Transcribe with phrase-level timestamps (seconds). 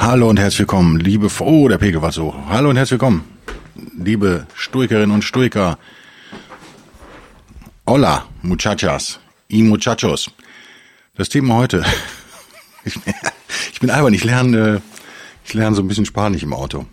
[0.00, 2.32] Hallo und herzlich willkommen, liebe, oh, der Pegel war so.
[2.48, 3.24] Hallo und herzlich willkommen,
[3.98, 5.76] liebe Stoikerinnen und Stoiker.
[7.84, 9.18] Hola, muchachas
[9.50, 10.30] y muchachos.
[11.16, 11.84] Das Thema heute,
[12.84, 12.94] ich,
[13.72, 14.82] ich bin albern, ich lerne,
[15.44, 16.86] ich lerne so ein bisschen Spanisch im Auto.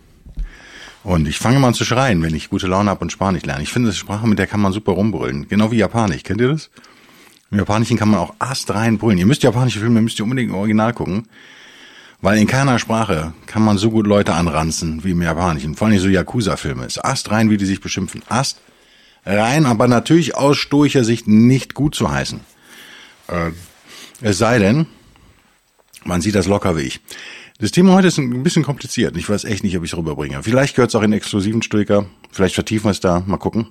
[1.04, 3.62] Und ich fange mal an zu schreien, wenn ich gute Laune habe und Spanisch lerne.
[3.62, 5.46] Ich finde, das ist Sprache, mit der kann man super rumbrüllen.
[5.48, 6.24] Genau wie Japanisch.
[6.24, 6.70] Kennt ihr das?
[7.52, 9.18] Im Japanischen kann man auch astrein brüllen.
[9.18, 11.28] Ihr müsst japanische Filme, müsst ihr unbedingt im Original gucken.
[12.20, 15.74] Weil in keiner Sprache kann man so gut Leute anranzen wie im Japanischen.
[15.74, 16.86] Vor allem so Yakuza-Filme.
[16.86, 18.22] Ist astrein, wie die sich beschimpfen.
[18.28, 18.60] Ast
[19.24, 22.40] rein, aber natürlich aus stoischer Sicht nicht gut zu heißen.
[23.28, 23.50] Äh,
[24.22, 24.86] es sei denn,
[26.04, 27.00] man sieht das locker wie ich.
[27.58, 29.16] Das Thema heute ist ein bisschen kompliziert.
[29.16, 30.42] Ich weiß echt nicht, ob ich es rüberbringe.
[30.42, 32.06] Vielleicht gehört es auch in exklusiven Stoiker.
[32.30, 33.22] Vielleicht vertiefen wir es da.
[33.26, 33.68] Mal gucken.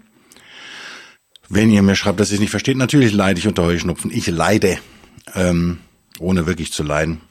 [1.50, 4.12] Wenn ihr mir schreibt, dass ihr es nicht versteht, natürlich leide ich unter Heuschnupfen.
[4.12, 4.80] Ich leide,
[5.36, 5.78] ähm,
[6.20, 7.22] ohne wirklich zu leiden.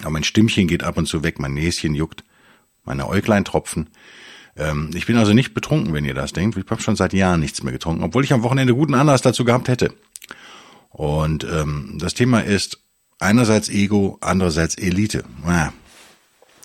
[0.00, 2.24] Aber mein Stimmchen geht ab und zu weg, mein Näschen juckt,
[2.84, 3.88] meine Äuglein tropfen.
[4.56, 6.56] Ähm, ich bin also nicht betrunken, wenn ihr das denkt.
[6.56, 9.44] Ich habe schon seit Jahren nichts mehr getrunken, obwohl ich am Wochenende guten Anlass dazu
[9.44, 9.94] gehabt hätte.
[10.90, 12.80] Und ähm, das Thema ist
[13.18, 15.24] einerseits Ego, andererseits Elite.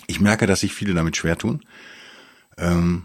[0.08, 1.64] Ich merke, dass sich viele damit schwer tun.
[2.58, 3.04] Ähm,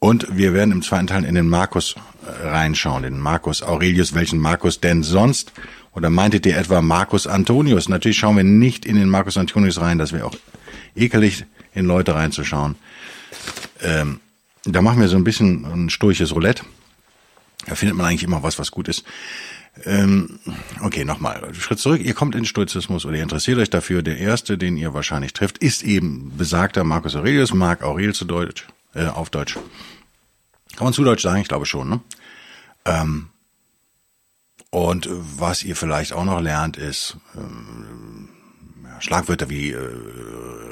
[0.00, 1.94] und wir werden im zweiten Teil in den Markus
[2.26, 5.52] äh, reinschauen, den Markus Aurelius, welchen Markus denn sonst?
[5.94, 7.88] Oder meintet ihr etwa Markus Antonius?
[7.88, 10.36] Natürlich schauen wir nicht in den Markus Antonius rein, das wäre auch
[10.96, 12.76] ekelig, in Leute reinzuschauen.
[13.82, 14.20] Ähm,
[14.64, 16.64] da machen wir so ein bisschen ein sturches Roulette.
[17.66, 19.04] Da findet man eigentlich immer was, was gut ist.
[19.84, 20.38] Ähm,
[20.82, 21.54] okay, nochmal.
[21.54, 22.00] Schritt zurück.
[22.02, 24.02] Ihr kommt in Stoizismus oder ihr interessiert euch dafür.
[24.02, 28.66] Der erste, den ihr wahrscheinlich trifft, ist eben besagter Marcus Aurelius, Mark Aurel zu Deutsch,
[28.94, 29.54] äh, auf Deutsch.
[30.76, 31.40] Kann man zu Deutsch sagen?
[31.40, 32.00] Ich glaube schon, ne?
[32.84, 33.28] Ähm,
[34.72, 39.78] und was ihr vielleicht auch noch lernt, ist äh, Schlagwörter wie äh,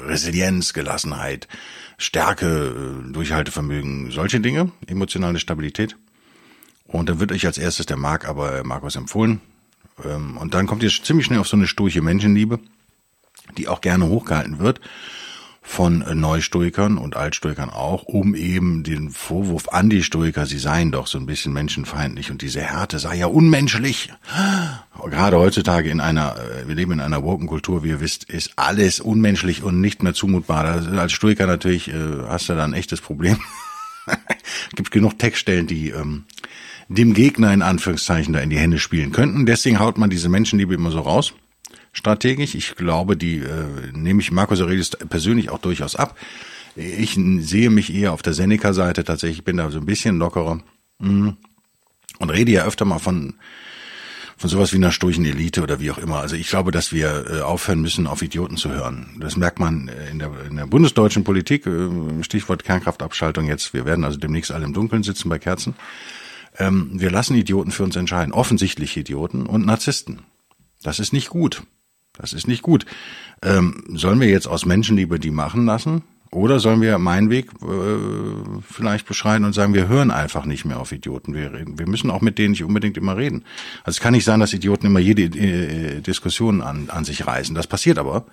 [0.07, 1.47] Resilienz, Gelassenheit,
[1.99, 5.97] Stärke, äh, Durchhaltevermögen, solche Dinge, emotionale Stabilität.
[6.87, 9.39] Und dann wird euch als erstes der Mark, aber Markus empfohlen.
[10.03, 12.59] Ähm, und dann kommt ihr ziemlich schnell auf so eine sturche Menschenliebe,
[13.55, 14.81] die auch gerne hochgehalten wird
[15.63, 21.05] von Neustoikern und Altstoikern auch, um eben den Vorwurf an die Stoiker, sie seien doch
[21.05, 24.09] so ein bisschen menschenfeindlich und diese Härte sei ja unmenschlich.
[25.09, 28.99] Gerade heutzutage in einer, äh, wir leben in einer Wokenkultur, wie ihr wisst, ist alles
[28.99, 30.65] unmenschlich und nicht mehr zumutbar.
[30.65, 31.93] als Stoiker natürlich äh,
[32.27, 33.39] hast du da ein echtes Problem.
[34.75, 36.25] Gibt genug Textstellen, die ähm,
[36.87, 39.45] dem Gegner in Anführungszeichen da in die Hände spielen könnten.
[39.45, 41.33] Deswegen haut man diese Menschenliebe immer so raus
[41.91, 42.55] strategisch.
[42.55, 46.17] Ich glaube, die äh, nehme ich Markus Aurelius persönlich auch durchaus ab.
[46.75, 50.61] Ich sehe mich eher auf der Seneca-Seite tatsächlich, bin da so ein bisschen lockerer
[50.99, 51.29] mm.
[52.19, 53.35] und rede ja öfter mal von
[54.41, 56.17] von sowas wie einer sturchen Elite oder wie auch immer.
[56.17, 59.15] Also ich glaube, dass wir äh, aufhören müssen, auf Idioten zu hören.
[59.19, 63.75] Das merkt man äh, in der, in der bundesdeutschen Politik, äh, Stichwort Kernkraftabschaltung jetzt.
[63.75, 65.75] Wir werden also demnächst alle im Dunkeln sitzen bei Kerzen.
[66.57, 70.23] Ähm, wir lassen Idioten für uns entscheiden, offensichtlich Idioten und Narzissten.
[70.81, 71.61] Das ist nicht gut.
[72.21, 72.85] Das ist nicht gut.
[73.43, 76.03] Ähm, sollen wir jetzt aus Menschenliebe die machen lassen?
[76.33, 77.97] Oder sollen wir meinen Weg äh,
[78.69, 81.33] vielleicht beschreiten und sagen, wir hören einfach nicht mehr auf Idioten.
[81.33, 81.77] Wir, reden.
[81.77, 83.43] wir müssen auch mit denen nicht unbedingt immer reden.
[83.83, 87.53] Also es kann nicht sein, dass Idioten immer jede äh, Diskussion an, an sich reißen.
[87.53, 88.25] Das passiert aber,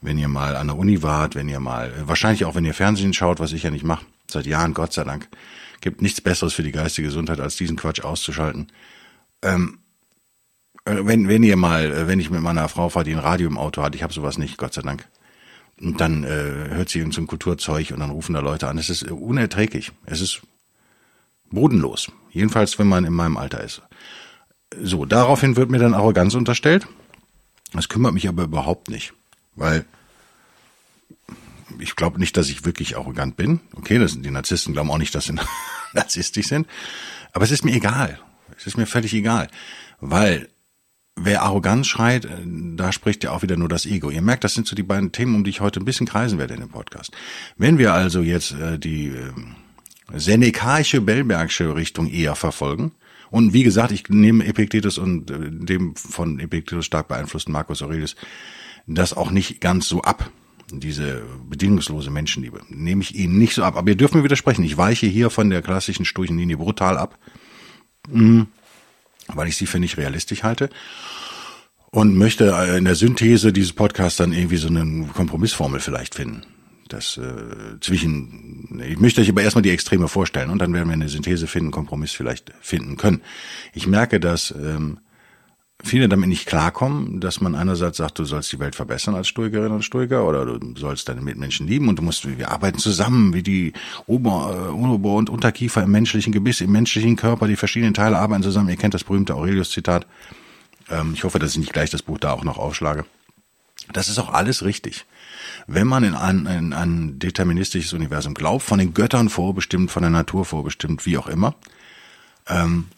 [0.00, 3.12] wenn ihr mal an der Uni wart, wenn ihr mal, wahrscheinlich auch wenn ihr Fernsehen
[3.12, 5.28] schaut, was ich ja nicht mache, seit Jahren, Gott sei Dank,
[5.80, 8.72] gibt nichts Besseres für die geistige Gesundheit, als diesen Quatsch auszuschalten.
[9.42, 9.79] Ähm, äh,
[10.84, 13.58] wenn, wenn ihr mal, äh, wenn ich mit meiner Frau fahre, die ein Radio im
[13.58, 15.06] Auto hat, ich habe sowas nicht, Gott sei Dank.
[15.80, 18.76] Und dann äh, hört sie irgend so Kulturzeug und dann rufen da Leute an.
[18.76, 19.92] Es ist unerträglich.
[20.04, 20.42] Es ist
[21.50, 22.12] bodenlos.
[22.30, 23.82] Jedenfalls, wenn man in meinem Alter ist.
[24.78, 26.86] So, daraufhin wird mir dann Arroganz unterstellt.
[27.72, 29.14] Das kümmert mich aber überhaupt nicht.
[29.56, 29.84] Weil
[31.78, 33.60] ich glaube nicht, dass ich wirklich arrogant bin.
[33.74, 35.34] Okay, das sind die Narzissten glauben auch nicht, dass sie
[35.94, 36.66] narzisstisch sind.
[37.32, 38.18] Aber es ist mir egal.
[38.56, 39.48] Es ist mir völlig egal.
[40.00, 40.48] Weil
[41.22, 42.28] wer Arroganz schreit, äh,
[42.76, 44.10] da spricht ja auch wieder nur das Ego.
[44.10, 46.38] Ihr merkt, das sind so die beiden Themen, um die ich heute ein bisschen kreisen
[46.38, 47.12] werde in dem Podcast.
[47.56, 49.32] Wenn wir also jetzt äh, die äh,
[50.18, 52.92] senekaische Bellbergsche Richtung eher verfolgen
[53.30, 58.16] Und wie gesagt, ich nehme Epiktetus und äh, dem von Epiktetus stark beeinflussten Marcus Aurelius
[58.86, 60.30] das auch nicht ganz so ab.
[60.72, 63.76] Diese bedingungslose Menschenliebe nehme ich ihnen nicht so ab.
[63.76, 64.64] Aber ihr dürft mir widersprechen.
[64.64, 67.18] Ich weiche hier von der klassischen Sturchenlinie brutal ab,
[68.10, 68.46] hm,
[69.28, 70.70] weil ich sie für nicht realistisch halte
[71.90, 72.46] und möchte
[72.76, 76.42] in der Synthese dieses Podcasts dann irgendwie so eine Kompromissformel vielleicht finden.
[76.88, 80.92] Das äh, zwischen, ich möchte euch aber erstmal die Extreme vorstellen und dann werden wir
[80.92, 83.22] eine Synthese finden, Kompromiss vielleicht finden können.
[83.74, 84.98] Ich merke, dass ähm,
[85.84, 89.70] viele damit nicht klarkommen, dass man einerseits sagt, du sollst die Welt verbessern als Stoikerin
[89.70, 93.44] und Stoiker oder du sollst deine Mitmenschen lieben und du musst, wir arbeiten zusammen, wie
[93.44, 93.72] die
[94.06, 98.42] Ober, äh, Ober- und Unterkiefer im menschlichen Gebiss, im menschlichen Körper, die verschiedenen Teile arbeiten
[98.42, 98.68] zusammen.
[98.68, 100.06] Ihr kennt das berühmte Aurelius-Zitat.
[100.90, 103.04] Ähm, ich hoffe, dass ich nicht gleich das Buch da auch noch aufschlage.
[103.92, 105.06] Das ist auch alles richtig.
[105.66, 110.10] Wenn man in ein, in ein deterministisches Universum glaubt, von den Göttern vorbestimmt, von der
[110.10, 111.54] Natur vorbestimmt, wie auch immer,
[112.46, 112.88] ähm,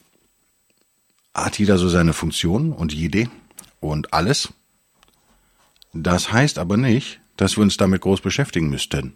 [1.34, 3.28] hat jeder so seine Funktion und jede
[3.80, 4.52] und alles.
[5.92, 9.14] Das heißt aber nicht, dass wir uns damit groß beschäftigen müssten.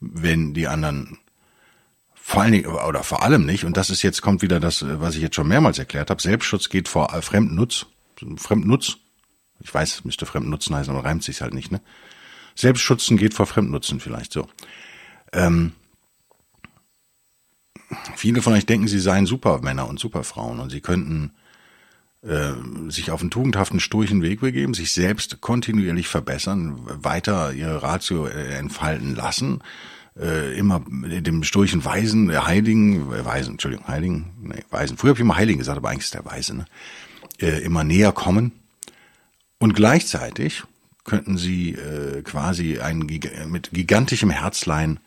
[0.00, 1.18] Wenn die anderen
[2.30, 5.16] vor allen Dingen oder vor allem nicht, und das ist jetzt kommt wieder das, was
[5.16, 7.86] ich jetzt schon mehrmals erklärt habe, Selbstschutz geht vor Fremdnutz.
[8.36, 8.98] Fremdnutz.
[9.58, 11.80] Ich weiß, müsste Fremdnutzen heißen, aber reimt sich halt nicht, ne?
[12.54, 14.46] Selbstschutzen geht vor Fremdnutzen vielleicht so.
[15.32, 15.72] Ähm,
[18.14, 21.32] viele von euch denken, sie seien Supermänner und Superfrauen und sie könnten
[22.22, 22.52] äh,
[22.90, 28.54] sich auf einen tugendhaften, sturchen Weg begeben, sich selbst kontinuierlich verbessern, weiter ihre Ratio äh,
[28.54, 29.64] entfalten lassen,
[30.20, 35.18] äh, immer dem sturchen Weisen, äh, Heiligen, äh, Weisen, Entschuldigung, Heiligen, nee, Weisen, früher habe
[35.18, 36.64] ich immer Heiligen gesagt, aber eigentlich ist der Weise, ne?
[37.40, 38.52] äh, immer näher kommen
[39.58, 40.64] und gleichzeitig
[41.04, 43.06] könnten sie äh, quasi ein,
[43.48, 45.00] mit gigantischem Herzlein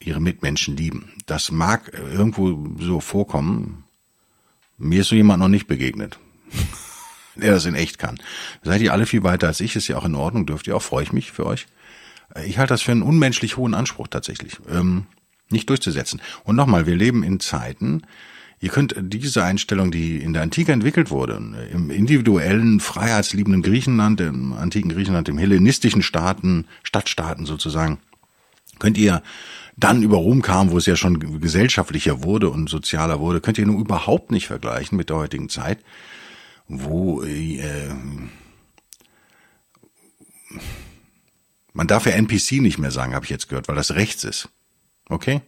[0.00, 1.12] ihre Mitmenschen lieben.
[1.26, 3.84] Das mag irgendwo so vorkommen.
[4.78, 6.18] Mir ist so jemand noch nicht begegnet,
[7.34, 8.18] der das in echt kann.
[8.62, 10.82] Seid ihr alle viel weiter als ich, ist ja auch in Ordnung, dürft ihr auch,
[10.82, 11.66] freue ich mich für euch.
[12.44, 15.06] Ich halte das für einen unmenschlich hohen Anspruch tatsächlich, ähm,
[15.50, 16.20] nicht durchzusetzen.
[16.44, 18.02] Und nochmal, wir leben in Zeiten,
[18.60, 21.34] Ihr könnt diese Einstellung, die in der Antike entwickelt wurde,
[21.72, 27.98] im individuellen, freiheitsliebenden Griechenland, im antiken Griechenland, im hellenistischen Staaten, Stadtstaaten sozusagen,
[28.80, 29.22] könnt ihr
[29.76, 33.66] dann über Rom kam, wo es ja schon gesellschaftlicher wurde und sozialer wurde, könnt ihr
[33.66, 35.78] nun überhaupt nicht vergleichen mit der heutigen Zeit,
[36.66, 37.90] wo äh,
[41.78, 44.48] man darf ja NPC nicht mehr sagen, habe ich jetzt gehört, weil das rechts ist.
[45.08, 45.42] Okay?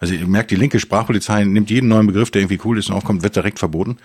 [0.00, 2.96] Also ihr merkt, die linke Sprachpolizei nimmt jeden neuen Begriff, der irgendwie cool ist und
[2.96, 3.98] aufkommt, wird direkt verboten.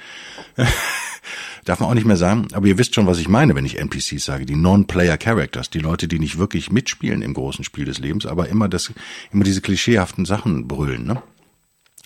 [1.66, 2.48] Darf man auch nicht mehr sagen.
[2.54, 4.46] Aber ihr wisst schon, was ich meine, wenn ich NPCs sage.
[4.46, 5.72] Die Non-Player Characters.
[5.72, 8.94] Die Leute, die nicht wirklich mitspielen im großen Spiel des Lebens, aber immer das,
[9.34, 11.24] immer diese klischeehaften Sachen brüllen, ne?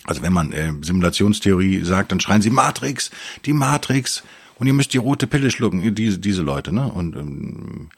[0.04, 3.10] Also wenn man äh, Simulationstheorie sagt, dann schreien sie Matrix,
[3.44, 4.22] die Matrix,
[4.58, 6.90] und ihr müsst die rote Pille schlucken, diese, diese Leute, ne?
[6.90, 7.90] Und ähm,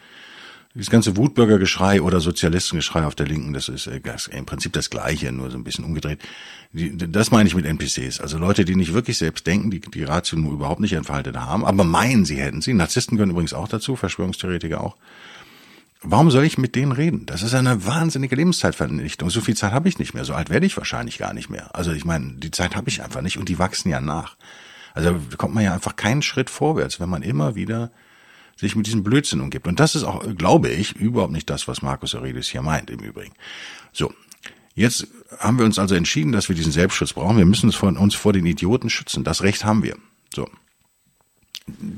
[0.74, 4.00] das ganze Wutbürgergeschrei oder Sozialistengeschrei auf der Linken, das ist äh,
[4.30, 6.20] im Prinzip das Gleiche, nur so ein bisschen umgedreht.
[6.72, 8.20] Das meine ich mit NPCs.
[8.20, 11.64] Also Leute, die nicht wirklich selbst denken, die die Ratio nur überhaupt nicht entfaltet haben,
[11.64, 12.74] aber meinen, sie hätten sie.
[12.74, 14.96] Narzissten gehören übrigens auch dazu, Verschwörungstheoretiker auch.
[16.02, 17.26] Warum soll ich mit denen reden?
[17.26, 19.30] Das ist eine wahnsinnige Lebenszeitvernichtung.
[19.30, 20.24] So viel Zeit habe ich nicht mehr.
[20.24, 21.74] So alt werde ich wahrscheinlich gar nicht mehr.
[21.74, 24.36] Also ich meine, die Zeit habe ich einfach nicht und die wachsen ja nach.
[24.94, 27.90] Also kommt man ja einfach keinen Schritt vorwärts, wenn man immer wieder
[28.58, 29.66] sich mit diesem Blödsinn umgibt.
[29.66, 33.00] Und das ist auch, glaube ich, überhaupt nicht das, was Markus Aurelius hier meint, im
[33.00, 33.34] Übrigen.
[33.92, 34.12] So.
[34.74, 35.08] Jetzt
[35.40, 37.36] haben wir uns also entschieden, dass wir diesen Selbstschutz brauchen.
[37.36, 39.24] Wir müssen uns vor, uns vor den Idioten schützen.
[39.24, 39.96] Das Recht haben wir.
[40.32, 40.48] So.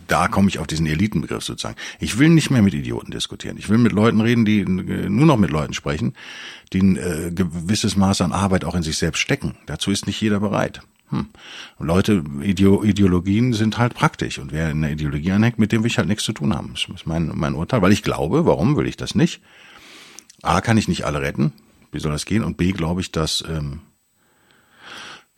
[0.09, 1.77] Da komme ich auf diesen Elitenbegriff sozusagen.
[1.99, 3.57] Ich will nicht mehr mit Idioten diskutieren.
[3.59, 6.15] Ich will mit Leuten reden, die nur noch mit Leuten sprechen,
[6.73, 9.57] die ein äh, gewisses Maß an Arbeit auch in sich selbst stecken.
[9.67, 10.81] Dazu ist nicht jeder bereit.
[11.11, 11.27] Hm.
[11.79, 15.99] Leute, Ideologien sind halt praktisch und wer in der Ideologie anhängt, mit dem will ich
[15.99, 16.73] halt nichts zu tun haben.
[16.73, 19.43] Das ist mein, mein Urteil, weil ich glaube, warum will ich das nicht?
[20.43, 21.53] A, kann ich nicht alle retten,
[21.93, 22.45] wie soll das gehen?
[22.45, 23.81] Und B, glaube ich, dass ähm,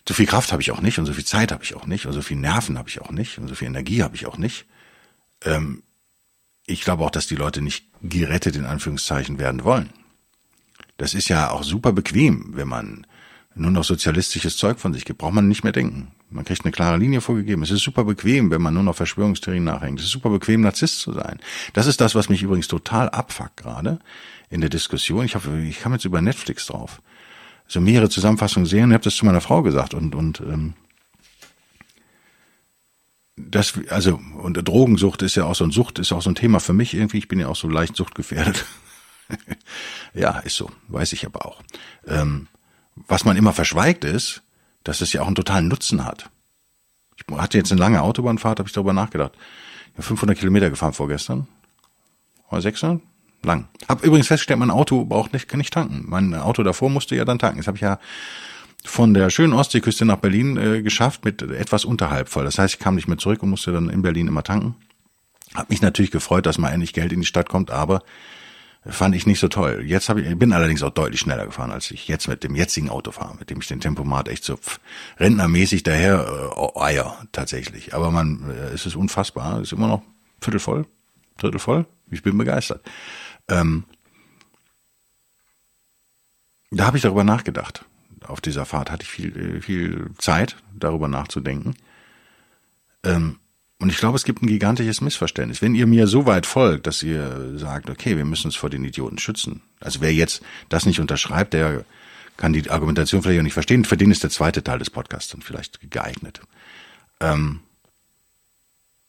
[0.07, 2.07] so viel Kraft habe ich auch nicht und so viel Zeit habe ich auch nicht
[2.07, 4.37] und so viel Nerven habe ich auch nicht und so viel Energie habe ich auch
[4.37, 4.67] nicht.
[5.45, 5.83] Ähm,
[6.67, 9.91] ich glaube auch, dass die Leute nicht gerettet in Anführungszeichen werden wollen.
[10.99, 13.07] Das ist ja auch super bequem, wenn man
[13.55, 16.13] nur noch sozialistisches Zeug von sich gibt, braucht man nicht mehr denken.
[16.31, 17.63] Man kriegt eine klare Linie vorgegeben.
[17.63, 19.99] Es ist super bequem, wenn man nur noch Verschwörungstheorien nachhängt.
[20.01, 21.39] Es ist super bequem, Narzisst zu sein.
[21.75, 23.99] Das ist das, was mich übrigens total abfuckt gerade
[24.49, 25.25] in der Diskussion.
[25.25, 27.03] Ich hoffe, ich kam jetzt über Netflix drauf.
[27.69, 28.91] So mehrere Zusammenfassungen sehen.
[28.91, 30.75] Ich habe das zu meiner Frau gesagt und und ähm,
[33.37, 36.61] das also und Drogensucht ist ja auch so ein Sucht ist auch so ein Thema
[36.61, 37.19] für mich irgendwie.
[37.19, 38.67] Ich bin ja auch so leicht suchtgefährdet.
[40.15, 41.63] ja, ist so, weiß ich aber auch.
[42.07, 42.49] Ähm,
[42.95, 44.43] was man immer verschweigt ist,
[44.85, 46.29] dass es ja auch einen totalen Nutzen hat.
[47.17, 49.33] Ich hatte jetzt eine lange Autobahnfahrt, habe ich darüber nachgedacht.
[49.89, 51.47] Ich bin 500 Kilometer gefahren vorgestern.
[52.51, 53.01] Oder 600?
[53.45, 53.67] Lang.
[53.89, 56.05] Hab übrigens festgestellt, mein Auto braucht nicht, kann nicht tanken.
[56.07, 57.59] Mein Auto davor musste ja dann tanken.
[57.59, 57.99] Das habe ich ja
[58.85, 62.45] von der schönen Ostseeküste nach Berlin äh, geschafft mit etwas unterhalb voll.
[62.45, 64.77] Das heißt, ich kam nicht mehr zurück und musste dann in Berlin immer tanken.
[65.55, 68.03] Hab mich natürlich gefreut, dass mal endlich Geld in die Stadt kommt, aber
[68.87, 69.83] fand ich nicht so toll.
[69.87, 72.91] Jetzt habe ich bin allerdings auch deutlich schneller gefahren, als ich jetzt mit dem jetzigen
[72.91, 74.81] Auto fahre, mit dem ich den Tempomat echt so pff,
[75.19, 77.95] rentnermäßig daher äh, eier tatsächlich.
[77.95, 80.03] Aber man, äh, es ist unfassbar, es ist immer noch
[80.41, 80.87] viertel voll,
[81.39, 81.87] drittel voll.
[82.11, 82.83] Ich bin begeistert.
[83.49, 83.85] Ähm,
[86.71, 87.85] da habe ich darüber nachgedacht.
[88.27, 91.75] Auf dieser Fahrt hatte ich viel, äh, viel Zeit, darüber nachzudenken.
[93.05, 93.39] Ähm,
[93.83, 95.61] und ich glaube, es gibt ein gigantisches Missverständnis.
[95.61, 98.85] Wenn ihr mir so weit folgt, dass ihr sagt, okay, wir müssen uns vor den
[98.85, 99.61] Idioten schützen.
[99.81, 101.85] Also wer jetzt das nicht unterschreibt, der
[102.37, 103.85] kann die Argumentation vielleicht auch nicht verstehen.
[103.85, 106.41] Für den ist der zweite Teil des Podcasts dann vielleicht geeignet.
[107.19, 107.59] Ähm,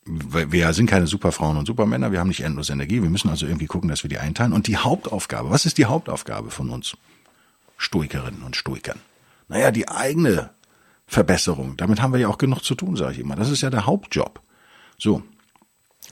[0.05, 3.67] wir sind keine Superfrauen und Supermänner, wir haben nicht endlos Energie, wir müssen also irgendwie
[3.67, 4.53] gucken, dass wir die einteilen.
[4.53, 6.97] Und die Hauptaufgabe, was ist die Hauptaufgabe von uns
[7.77, 8.99] Stoikerinnen und Stoikern?
[9.49, 10.49] Naja, die eigene
[11.05, 11.77] Verbesserung.
[11.77, 13.35] Damit haben wir ja auch genug zu tun, sage ich immer.
[13.35, 14.41] Das ist ja der Hauptjob.
[15.03, 15.21] So.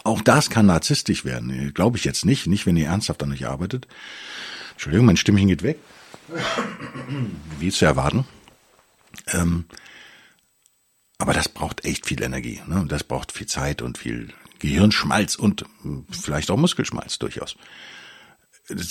[0.04, 1.74] Auch das kann narzisstisch werden.
[1.74, 2.46] Glaube ich jetzt nicht.
[2.48, 3.88] Nicht, wenn ihr ernsthaft an euch arbeitet.
[4.72, 5.80] Entschuldigung, mein Stimmchen geht weg.
[7.58, 8.26] Wie zu erwarten.
[9.28, 9.64] Ähm,
[11.20, 12.62] aber das braucht echt viel Energie.
[12.68, 12.86] Ne?
[12.90, 17.56] Das braucht viel Zeit und viel Gehirnschmalz und hm, vielleicht auch Muskelschmalz durchaus.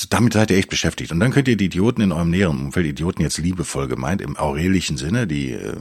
[0.08, 1.12] Damit seid ihr echt beschäftigt.
[1.12, 4.38] Und dann könnt ihr die Idioten in eurem näheren Umfeld, Idioten jetzt liebevoll gemeint, im
[4.38, 5.76] aurelischen Sinne, die äh,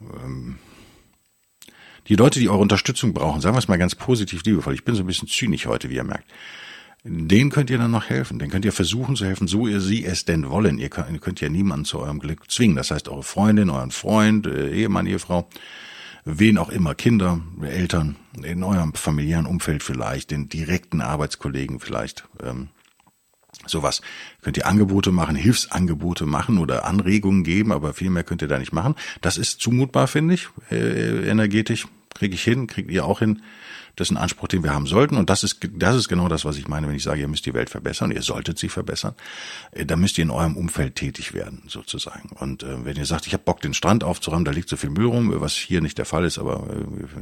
[0.00, 0.58] ähm,
[2.08, 4.94] die Leute, die eure Unterstützung brauchen, sagen wir es mal ganz positiv liebevoll, ich bin
[4.94, 6.30] so ein bisschen zynisch heute, wie ihr merkt,
[7.08, 8.38] denen könnt ihr dann noch helfen.
[8.38, 10.78] Den könnt ihr versuchen zu helfen, so ihr sie es denn wollen.
[10.78, 12.76] Ihr könnt, könnt ja niemanden zu eurem Glück zwingen.
[12.76, 15.48] Das heißt, eure Freundin, euren Freund, äh, Ehemann, Ehefrau,
[16.24, 22.68] wen auch immer, Kinder, Eltern, in eurem familiären Umfeld vielleicht, den direkten Arbeitskollegen vielleicht, ähm,
[23.66, 24.02] sowas.
[24.42, 28.58] Könnt ihr Angebote machen, Hilfsangebote machen oder Anregungen geben, aber viel mehr könnt ihr da
[28.58, 28.94] nicht machen.
[29.20, 31.86] Das ist zumutbar, finde ich, äh, energetisch.
[32.14, 33.42] Kriege ich hin, kriegt ihr auch hin.
[33.96, 35.16] Das ist ein Anspruch, den wir haben sollten.
[35.16, 37.46] Und das ist, das ist genau das, was ich meine, wenn ich sage, ihr müsst
[37.46, 39.14] die Welt verbessern, ihr solltet sie verbessern.
[39.72, 42.30] Äh, da müsst ihr in eurem Umfeld tätig werden, sozusagen.
[42.30, 44.90] Und äh, wenn ihr sagt, ich habe Bock, den Strand aufzuräumen, da liegt so viel
[44.90, 46.66] Müll rum, was hier nicht der Fall ist, aber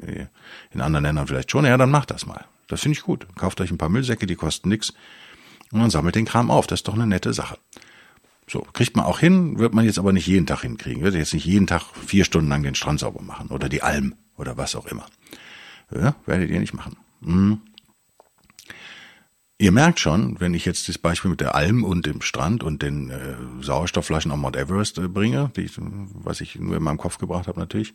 [0.07, 0.27] äh,
[0.73, 2.45] in anderen Ländern vielleicht schon, ja, dann macht das mal.
[2.67, 3.27] Das finde ich gut.
[3.37, 4.95] Kauft euch ein paar Müllsäcke, die kosten nix
[5.75, 6.69] und man sammelt den Kram auf.
[6.69, 7.59] Das ist doch eine nette Sache.
[8.49, 11.03] So, kriegt man auch hin, wird man jetzt aber nicht jeden Tag hinkriegen.
[11.03, 14.15] Wird jetzt nicht jeden Tag vier Stunden lang den Strand sauber machen oder die Alm
[14.37, 15.07] oder was auch immer.
[15.93, 16.97] Ja, werdet ihr nicht machen.
[17.25, 17.61] Hm.
[19.59, 22.83] Ihr merkt schon, wenn ich jetzt das Beispiel mit der Alm und dem Strand und
[22.83, 26.99] den äh, Sauerstoffflaschen auf Mount Everest äh, bringe, die ich, was ich nur in meinem
[26.99, 27.95] Kopf gebracht habe natürlich,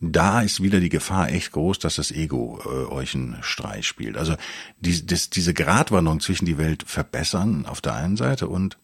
[0.00, 4.16] da ist wieder die Gefahr echt groß, dass das Ego äh, euch einen Streich spielt.
[4.16, 4.34] Also
[4.80, 8.78] die, das, diese Gratwanderung zwischen die Welt verbessern auf der einen Seite und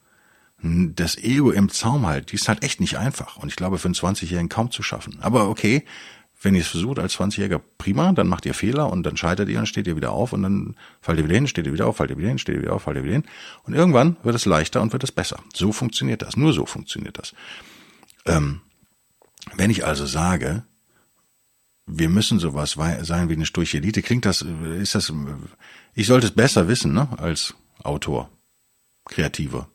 [0.62, 3.36] das Ego im Zaum halt, die ist halt echt nicht einfach.
[3.36, 5.18] Und ich glaube, für einen 20-Jährigen kaum zu schaffen.
[5.20, 5.84] Aber okay,
[6.40, 9.58] wenn ihr es versucht als 20-Jähriger, prima, dann macht ihr Fehler und dann scheitert ihr
[9.58, 11.96] und steht ihr wieder auf und dann fallt ihr wieder hin, steht ihr wieder auf,
[11.96, 13.24] fallt ihr wieder hin, steht ihr wieder auf, fallt ihr wieder hin.
[13.64, 15.42] Und irgendwann wird es leichter und wird es besser.
[15.54, 16.36] So funktioniert das.
[16.36, 17.34] Nur so funktioniert das.
[18.24, 18.60] Ähm,
[19.56, 20.64] wenn ich also sage,
[21.86, 23.80] wir müssen sowas sein wie eine sturche.
[23.80, 25.12] Klingt das, ist das,
[25.94, 28.30] ich sollte es besser wissen, ne, als Autor,
[29.04, 29.68] Kreativer,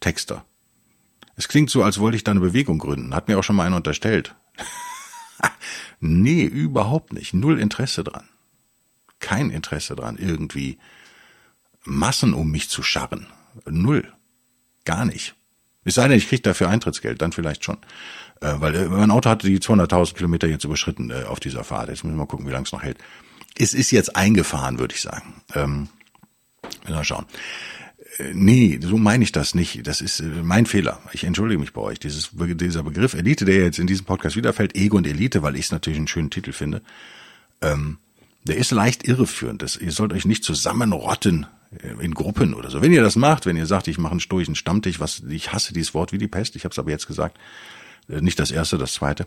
[0.00, 0.44] Texter.
[1.36, 3.14] Es klingt so, als wollte ich da eine Bewegung gründen.
[3.14, 4.34] Hat mir auch schon mal einer unterstellt.
[6.00, 7.34] nee, überhaupt nicht.
[7.34, 8.28] Null Interesse dran.
[9.20, 10.78] Kein Interesse dran, irgendwie
[11.84, 13.26] Massen um mich zu scharren.
[13.66, 14.12] Null.
[14.84, 15.34] Gar nicht.
[15.88, 17.78] Es sei denn, ich kriege dafür Eintrittsgeld, dann vielleicht schon.
[18.40, 21.88] Äh, weil äh, mein Auto hatte die 200.000 Kilometer jetzt überschritten äh, auf dieser Fahrt.
[21.88, 22.98] Jetzt müssen wir mal gucken, wie lange es noch hält.
[23.56, 25.42] Es ist jetzt eingefahren, würde ich sagen.
[25.54, 25.88] Ähm,
[26.88, 27.26] mal schauen.
[28.18, 29.86] Äh, nee, so meine ich das nicht.
[29.86, 31.00] Das ist äh, mein Fehler.
[31.12, 31.98] Ich entschuldige mich bei euch.
[31.98, 35.66] Dieses, dieser Begriff Elite, der jetzt in diesem Podcast wiederfällt, Ego und Elite, weil ich
[35.66, 36.82] es natürlich einen schönen Titel finde,
[37.60, 37.98] ähm,
[38.44, 39.62] der ist leicht irreführend.
[39.62, 41.46] Das, ihr sollt euch nicht zusammenrotten
[42.00, 42.80] in Gruppen oder so.
[42.80, 45.74] Wenn ihr das macht, wenn ihr sagt, ich mache einen stoischen Stammtisch, was ich hasse
[45.74, 47.38] dieses Wort wie die Pest, ich habe es aber jetzt gesagt,
[48.08, 49.26] äh, nicht das erste, das zweite.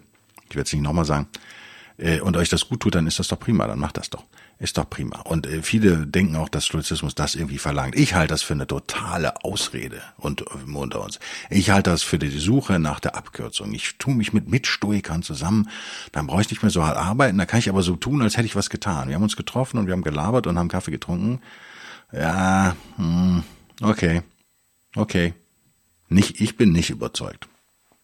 [0.50, 1.28] Ich werde es nicht nochmal sagen.
[1.98, 4.24] Äh, und euch das gut tut, dann ist das doch prima, dann macht das doch.
[4.58, 5.22] Ist doch prima.
[5.22, 7.96] Und äh, viele denken auch, dass Stoizismus das irgendwie verlangt.
[7.96, 11.20] Ich halte das für eine totale Ausrede und, unter uns.
[11.50, 13.74] Ich halte das für die Suche nach der Abkürzung.
[13.74, 15.70] Ich tue mich mit Mitstoikern zusammen,
[16.12, 18.38] dann brauche ich nicht mehr so hart arbeiten, da kann ich aber so tun, als
[18.38, 19.10] hätte ich was getan.
[19.10, 21.42] Wir haben uns getroffen und wir haben gelabert und haben Kaffee getrunken.
[22.12, 23.44] Ja, hm,
[23.82, 24.22] okay,
[24.96, 25.34] okay.
[26.10, 27.48] Nicht, ich bin nicht überzeugt.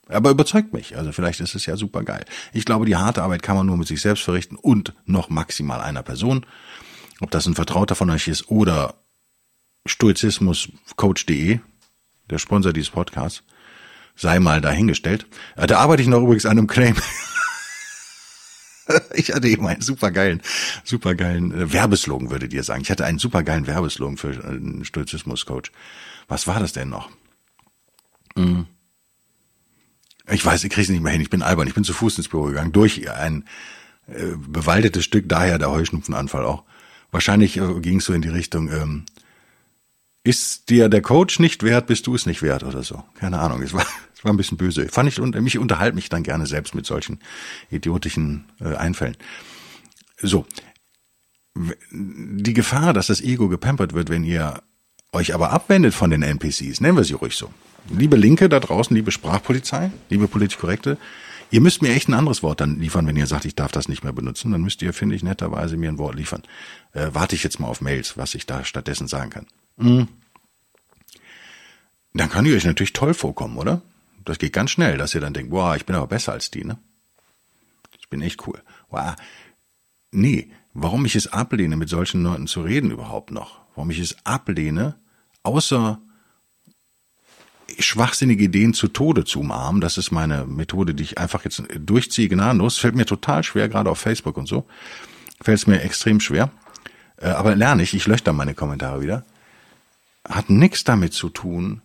[0.07, 0.95] Aber überzeugt mich.
[0.95, 2.23] Also vielleicht ist es ja super geil.
[2.53, 5.81] Ich glaube, die harte Arbeit kann man nur mit sich selbst verrichten und noch maximal
[5.81, 6.45] einer Person.
[7.19, 8.95] Ob das ein Vertrauter von euch ist oder
[9.85, 11.59] stoizismuscoach.de,
[12.29, 13.43] der Sponsor dieses Podcasts,
[14.15, 15.25] sei mal dahingestellt.
[15.55, 16.95] Äh, da arbeite ich noch übrigens an einem Claim.
[19.13, 20.41] ich hatte eben einen supergeilen,
[20.83, 22.81] supergeilen äh, Werbeslogan, würdet ihr sagen.
[22.81, 25.71] Ich hatte einen supergeilen Werbeslogan für einen Stoizismus-Coach.
[26.27, 27.09] Was war das denn noch?
[28.35, 28.65] Hm.
[30.29, 31.21] Ich weiß, ich krieg's nicht mehr hin.
[31.21, 31.67] Ich bin albern.
[31.67, 32.73] Ich bin zu Fuß ins Büro gegangen.
[32.73, 33.45] Durch ein
[34.07, 36.63] äh, bewaldetes Stück, daher der Heuschnupfenanfall auch.
[37.11, 39.05] Wahrscheinlich äh, ging es so in die Richtung, ähm,
[40.23, 43.03] ist dir der Coach nicht wert, bist du es nicht wert oder so.
[43.15, 43.61] Keine Ahnung.
[43.61, 44.87] Es war, es war ein bisschen böse.
[44.89, 47.19] Fand ich, und mich unterhalte mich dann gerne selbst mit solchen
[47.71, 49.17] idiotischen äh, Einfällen.
[50.21, 50.45] So.
[51.91, 54.61] Die Gefahr, dass das Ego gepampert wird, wenn ihr
[55.11, 57.51] euch aber abwendet von den NPCs, nennen wir sie ruhig so.
[57.89, 60.97] Liebe Linke da draußen, liebe Sprachpolizei, liebe politisch korrekte,
[61.49, 63.87] ihr müsst mir echt ein anderes Wort dann liefern, wenn ihr sagt, ich darf das
[63.87, 64.51] nicht mehr benutzen.
[64.51, 66.43] Dann müsst ihr, finde ich, netterweise mir ein Wort liefern.
[66.93, 69.47] Äh, warte ich jetzt mal auf Mails, was ich da stattdessen sagen kann.
[69.77, 70.07] Mhm.
[72.13, 73.81] Dann kann ich euch natürlich toll vorkommen, oder?
[74.27, 76.65] Das geht ganz schnell, dass ihr dann denkt, boah, ich bin aber besser als die,
[76.65, 76.77] ne?
[77.99, 78.61] Ich bin echt cool.
[78.89, 79.15] Wow.
[80.11, 83.59] Nee, warum ich es ablehne, mit solchen Leuten zu reden überhaupt noch?
[83.75, 84.95] Warum ich es ablehne,
[85.43, 85.99] außer
[87.79, 92.29] schwachsinnige Ideen zu Tode zu umarmen, das ist meine Methode, die ich einfach jetzt durchziehe,
[92.29, 92.77] gnadenlos.
[92.77, 94.65] Fällt mir total schwer, gerade auf Facebook und so.
[95.41, 96.51] Fällt es mir extrem schwer.
[97.17, 99.25] Äh, aber lerne ich, ich lösche dann meine Kommentare wieder
[100.27, 101.81] hat nichts damit zu tun,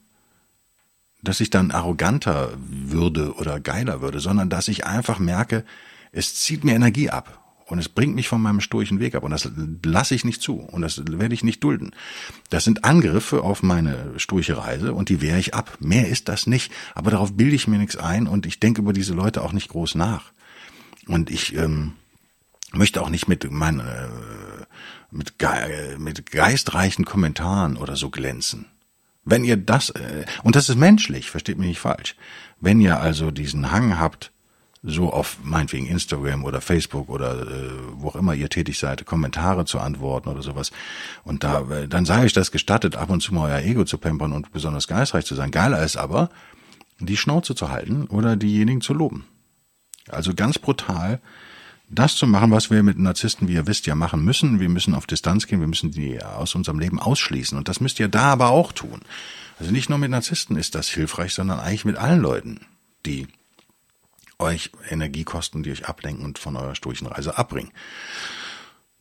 [1.22, 5.64] dass ich dann arroganter würde oder geiler würde, sondern dass ich einfach merke,
[6.10, 9.30] es zieht mir Energie ab und es bringt mich von meinem sturchen Weg ab und
[9.30, 9.48] das
[9.84, 11.92] lasse ich nicht zu und das werde ich nicht dulden.
[12.50, 15.78] Das sind Angriffe auf meine sturche Reise und die wehre ich ab.
[15.80, 18.92] Mehr ist das nicht, aber darauf bilde ich mir nichts ein und ich denke über
[18.92, 20.32] diese Leute auch nicht groß nach.
[21.06, 21.94] Und ich ähm,
[22.72, 24.08] möchte auch nicht mit meinen äh,
[25.10, 28.66] mit, ge mit geistreichen Kommentaren oder so glänzen.
[29.24, 32.16] Wenn ihr das, äh, und das ist menschlich, versteht mich nicht falsch,
[32.60, 34.32] wenn ihr also diesen Hang habt,
[34.84, 39.64] so auf meinetwegen Instagram oder Facebook oder äh, wo auch immer ihr tätig seid, Kommentare
[39.64, 40.72] zu antworten oder sowas.
[41.22, 43.98] Und da, äh, dann sei euch das gestattet, ab und zu mal euer Ego zu
[43.98, 45.52] pampern und besonders geistreich zu sein.
[45.52, 46.30] Geiler ist aber,
[46.98, 49.24] die Schnauze zu halten oder diejenigen zu loben.
[50.08, 51.20] Also ganz brutal
[51.92, 54.60] das zu machen, was wir mit Narzissten, wie ihr wisst, ja machen müssen.
[54.60, 57.56] Wir müssen auf Distanz gehen, wir müssen die aus unserem Leben ausschließen.
[57.56, 59.00] Und das müsst ihr da aber auch tun.
[59.58, 62.66] Also nicht nur mit Narzissten ist das hilfreich, sondern eigentlich mit allen Leuten,
[63.04, 63.28] die
[64.38, 67.70] euch Energie kosten, die euch ablenken und von eurer sturchen Reise abbringen.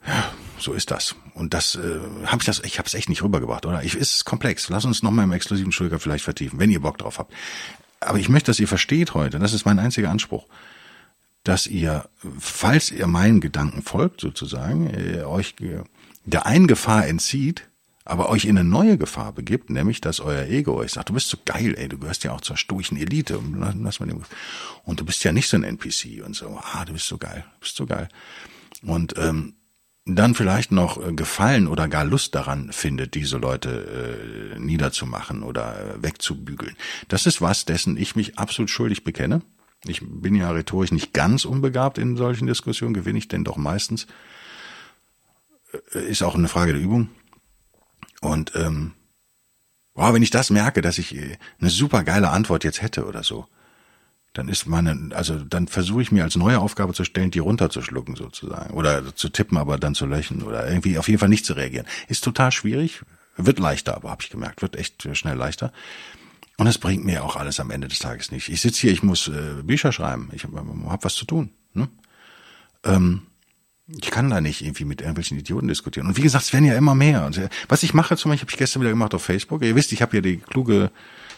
[0.05, 1.15] Ja, so ist das.
[1.33, 3.83] Und das äh, habe ich das, ich habe es echt nicht rübergebracht, oder?
[3.83, 4.69] Ich, ist komplex.
[4.69, 7.33] Lass uns noch mal im exklusiven Schulger vielleicht vertiefen, wenn ihr Bock drauf habt.
[7.99, 9.39] Aber ich möchte, dass ihr versteht heute.
[9.39, 10.45] Das ist mein einziger Anspruch
[11.43, 15.55] dass ihr, falls ihr meinen Gedanken folgt, sozusagen, äh, euch
[16.25, 17.67] der einen Gefahr entzieht,
[18.03, 21.29] aber euch in eine neue Gefahr begibt, nämlich, dass euer Ego euch sagt, du bist
[21.29, 23.37] so geil, ey, du gehörst ja auch zur stoischen Elite.
[23.37, 27.45] Und du bist ja nicht so ein NPC und so, ah, du bist so geil,
[27.53, 28.09] du bist so geil.
[28.83, 29.53] Und ähm,
[30.05, 35.79] dann vielleicht noch äh, Gefallen oder gar Lust daran findet, diese Leute äh, niederzumachen oder
[35.79, 36.75] äh, wegzubügeln.
[37.07, 39.43] Das ist was, dessen ich mich absolut schuldig bekenne.
[39.85, 44.07] Ich bin ja rhetorisch nicht ganz unbegabt in solchen Diskussionen, gewinne ich denn doch meistens.
[45.93, 47.09] Äh, ist auch eine Frage der Übung.
[48.21, 48.93] Und ähm,
[49.93, 53.23] boah, wenn ich das merke, dass ich äh, eine super geile Antwort jetzt hätte oder
[53.23, 53.47] so,
[54.33, 58.15] dann ist meine, also dann versuche ich mir als neue Aufgabe zu stellen, die runterzuschlucken
[58.15, 58.73] sozusagen.
[58.73, 61.87] Oder zu tippen, aber dann zu löchen oder irgendwie auf jeden Fall nicht zu reagieren.
[62.07, 63.01] Ist total schwierig,
[63.35, 65.73] wird leichter, aber habe ich gemerkt, wird echt schnell leichter.
[66.61, 68.47] Und es bringt mir auch alles am Ende des Tages nicht.
[68.47, 71.49] Ich sitze hier, ich muss äh, Bücher schreiben, ich habe hab was zu tun.
[71.73, 71.89] Ne?
[72.83, 73.23] Ähm,
[73.87, 76.05] ich kann da nicht irgendwie mit irgendwelchen Idioten diskutieren.
[76.05, 77.25] Und wie gesagt, es werden ja immer mehr.
[77.25, 79.63] Und äh, was ich mache zum Beispiel, habe ich gestern wieder gemacht auf Facebook.
[79.63, 80.91] Ihr wisst, ich habe ja die kluge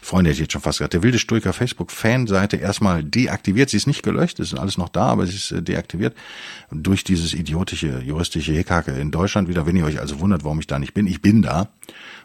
[0.04, 3.70] Freunde hätte ich jetzt schon fast gesagt, der wilde Stoiker Facebook-Fanseite erstmal deaktiviert.
[3.70, 6.16] Sie ist nicht gelöscht, es ist alles noch da, aber sie ist äh, deaktiviert
[6.72, 9.66] durch dieses idiotische juristische Hickacke in Deutschland wieder.
[9.66, 11.70] Wenn ihr euch also wundert, warum ich da nicht bin, ich bin da.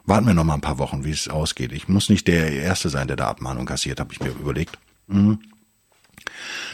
[0.05, 1.73] Warten wir noch mal ein paar Wochen, wie es ausgeht.
[1.73, 4.79] Ich muss nicht der Erste sein, der da Abmahnung kassiert, habe ich mir überlegt.
[5.07, 5.39] Mhm.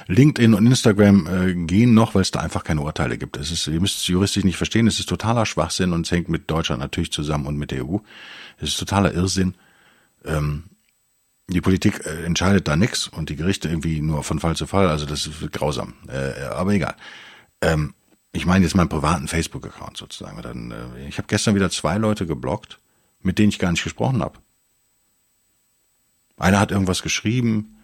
[0.07, 3.37] LinkedIn und Instagram äh, gehen noch, weil es da einfach keine Urteile gibt.
[3.37, 6.29] Es ist, ihr müsst es juristisch nicht verstehen, es ist totaler Schwachsinn und es hängt
[6.29, 7.99] mit Deutschland natürlich zusammen und mit der EU.
[8.59, 9.55] Es ist totaler Irrsinn.
[10.25, 10.64] Ähm,
[11.48, 14.88] die Politik äh, entscheidet da nichts und die Gerichte irgendwie nur von Fall zu Fall.
[14.88, 15.94] Also das ist grausam.
[16.09, 16.96] Äh, aber egal.
[17.61, 17.94] Ähm,
[18.33, 20.40] ich meine jetzt meinen privaten Facebook-Account sozusagen.
[20.42, 22.78] Dann, äh, ich habe gestern wieder zwei Leute geblockt,
[23.22, 24.38] mit denen ich gar nicht gesprochen habe.
[26.37, 27.76] Einer hat irgendwas geschrieben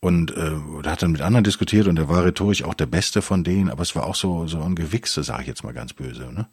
[0.00, 3.44] und äh, hat dann mit anderen diskutiert und er war rhetorisch auch der Beste von
[3.44, 6.32] denen, aber es war auch so so ein Gewichse, sage ich jetzt mal ganz böse.
[6.32, 6.48] Ne?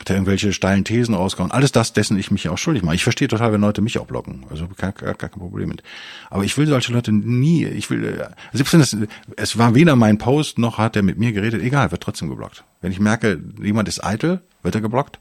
[0.00, 1.52] Hat er irgendwelche steilen Thesen rausgehauen.
[1.52, 2.96] Alles das, dessen ich mich auch schuldig mache.
[2.96, 4.44] Ich verstehe total, wenn Leute mich auch blocken.
[4.50, 5.84] Also gar, gar, gar kein Problem mit.
[6.30, 8.96] Aber ich will solche Leute nie, ich will, selbst wenn es,
[9.36, 12.64] es war weder mein Post, noch hat er mit mir geredet, egal, wird trotzdem geblockt.
[12.80, 15.20] Wenn ich merke, jemand ist eitel, wird er geblockt.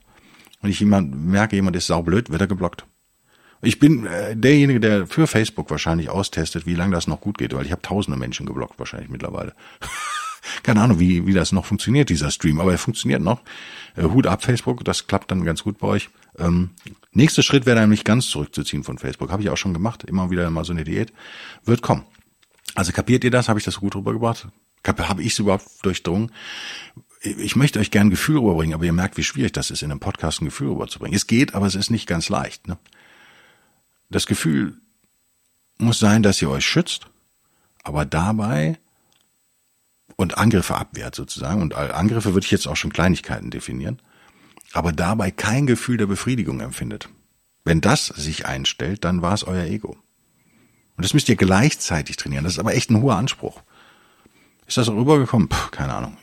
[0.61, 2.85] Wenn ich jemand merke, jemand ist saublöd, wird er geblockt.
[3.61, 7.53] Ich bin äh, derjenige, der für Facebook wahrscheinlich austestet, wie lange das noch gut geht,
[7.53, 9.53] weil ich habe tausende Menschen geblockt wahrscheinlich mittlerweile.
[10.61, 13.41] Keine Ahnung, wie, wie das noch funktioniert, dieser Stream, aber er funktioniert noch.
[13.95, 16.09] Äh, Hut ab, Facebook, das klappt dann ganz gut bei euch.
[16.37, 16.71] Ähm,
[17.11, 19.31] nächster Schritt wäre dann mich ganz zurückzuziehen von Facebook.
[19.31, 21.13] Habe ich auch schon gemacht, immer wieder mal so eine Diät.
[21.63, 22.03] Wird kommen.
[22.75, 23.49] Also kapiert ihr das?
[23.49, 24.47] Habe ich das gut rübergebracht?
[24.85, 26.31] Habe ich es überhaupt durchdrungen?
[27.21, 29.91] Ich möchte euch gern ein Gefühl rüberbringen, aber ihr merkt, wie schwierig das ist, in
[29.91, 31.15] einem Podcast ein Gefühl rüberzubringen.
[31.15, 32.67] Es geht, aber es ist nicht ganz leicht.
[32.67, 32.77] Ne?
[34.09, 34.75] Das Gefühl
[35.77, 37.07] muss sein, dass ihr euch schützt,
[37.83, 38.77] aber dabei
[40.23, 41.61] und Angriffe abwehrt sozusagen.
[41.61, 44.01] Und Angriffe würde ich jetzt auch schon Kleinigkeiten definieren,
[44.71, 47.09] aber dabei kein Gefühl der Befriedigung empfindet.
[47.63, 49.97] Wenn das sich einstellt, dann war es euer Ego.
[50.95, 52.43] Und das müsst ihr gleichzeitig trainieren.
[52.43, 53.61] Das ist aber echt ein hoher Anspruch.
[54.67, 55.49] Ist das rübergekommen?
[55.49, 56.17] Puh, keine Ahnung.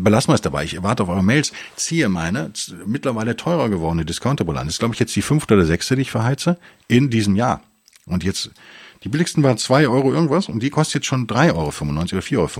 [0.00, 0.64] Belassen wir es dabei.
[0.64, 1.52] Ich erwarte auf eure Mails.
[1.76, 2.52] Ziehe meine
[2.84, 6.10] mittlerweile teurer gewordene Discounterbrille Das ist, glaube ich, jetzt die fünfte oder sechste, die ich
[6.10, 7.62] verheize, in diesem Jahr.
[8.04, 8.50] Und jetzt
[9.06, 12.40] die billigsten waren zwei Euro irgendwas und die kostet jetzt schon drei Euro oder vier
[12.40, 12.50] Euro.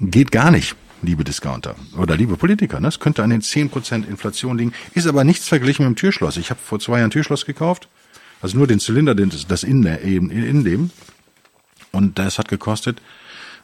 [0.00, 2.80] Geht gar nicht, liebe Discounter oder liebe Politiker.
[2.80, 2.88] Ne?
[2.88, 6.38] Es könnte an den zehn Prozent Inflation liegen, ist aber nichts verglichen mit dem Türschloss.
[6.38, 7.86] Ich habe vor zwei Jahren Türschloss gekauft,
[8.42, 10.90] also nur den Zylinder, das Innenleben.
[11.92, 13.00] Und das hat gekostet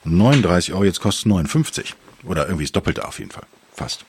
[0.04, 1.96] 39 Euro, jetzt kostet es 59.
[2.22, 3.46] Oder irgendwie das Doppelte auf jeden Fall.
[3.74, 4.04] Fast.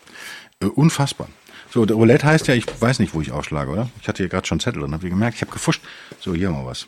[0.60, 1.30] Äh, unfassbar.
[1.72, 3.90] So, der Roulette heißt ja, ich weiß nicht, wo ich aufschlage, oder?
[4.00, 5.82] Ich hatte hier gerade schon Zettel und habe gemerkt, ich habe gefuscht.
[6.20, 6.86] So, hier mal was.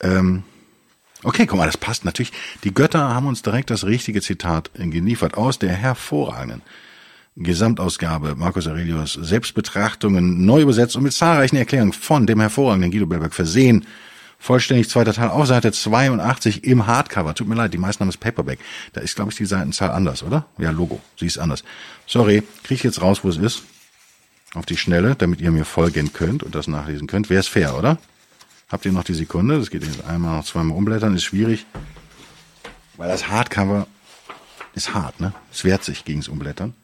[0.00, 0.42] Ähm,
[1.22, 2.32] okay, guck mal, das passt natürlich.
[2.64, 6.62] Die Götter haben uns direkt das richtige Zitat geliefert aus der hervorragenden
[7.36, 13.34] Gesamtausgabe Marcus Aurelius Selbstbetrachtungen neu übersetzt und mit zahlreichen Erklärungen von dem hervorragenden Guido Bellberg
[13.34, 13.86] versehen.
[14.38, 17.34] Vollständig zweiter Teil auf Seite 82 im Hardcover.
[17.34, 18.58] Tut mir leid, die meisten haben es Paperback.
[18.94, 20.46] Da ist, glaube ich, die Seitenzahl anders, oder?
[20.56, 21.00] Ja, Logo.
[21.18, 21.62] Sie ist anders.
[22.06, 23.62] Sorry, kriege ich jetzt raus, wo es ist.
[24.54, 27.30] Auf die Schnelle, damit ihr mir folgen könnt und das nachlesen könnt.
[27.30, 27.98] Wäre es fair, oder?
[28.70, 29.58] Habt ihr noch die Sekunde?
[29.58, 31.66] Das geht jetzt einmal noch zweimal umblättern, ist schwierig.
[32.96, 33.86] Weil das Hardcover
[34.74, 35.32] ist hart, ne?
[35.52, 36.74] Es wehrt sich gegens Umblättern.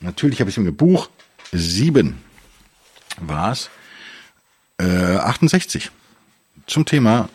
[0.00, 1.10] Natürlich habe ich im Buch
[1.52, 2.18] 7
[3.20, 3.70] war es.
[4.78, 5.90] Äh, 68.
[6.66, 7.28] Zum Thema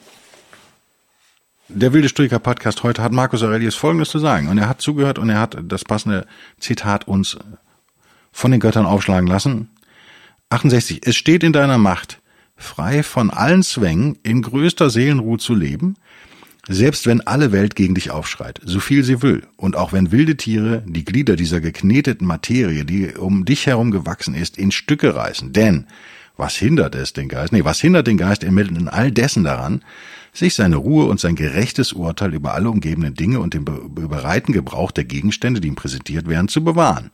[1.69, 4.47] der wilde Stoiker Podcast heute hat Markus Aurelius Folgendes zu sagen.
[4.47, 6.25] Und er hat zugehört und er hat das passende
[6.59, 7.37] Zitat uns
[8.31, 9.69] von den Göttern aufschlagen lassen.
[10.49, 11.01] 68.
[11.05, 12.19] Es steht in deiner Macht,
[12.57, 15.95] frei von allen Zwängen, in größter Seelenruhe zu leben,
[16.67, 20.35] selbst wenn alle Welt gegen dich aufschreit, so viel sie will, und auch wenn wilde
[20.35, 25.53] Tiere die Glieder dieser gekneteten Materie, die um dich herum gewachsen ist, in Stücke reißen.
[25.53, 25.87] Denn
[26.35, 27.53] was hindert es den Geist?
[27.53, 29.83] Nee, was hindert den Geist in all dessen daran,
[30.33, 34.91] sich seine Ruhe und sein gerechtes Urteil über alle umgebenden Dinge und den bereiten Gebrauch
[34.91, 37.11] der Gegenstände, die ihm präsentiert werden, zu bewahren?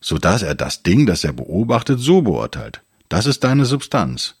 [0.00, 2.82] So dass er das Ding, das er beobachtet, so beurteilt.
[3.08, 4.34] Das ist deine Substanz.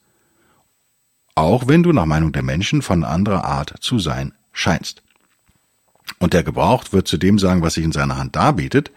[1.34, 5.02] Auch wenn du nach Meinung der Menschen von anderer Art zu sein scheinst.
[6.18, 8.90] Und der Gebraucht wird zu dem sagen, was sich in seiner Hand darbietet,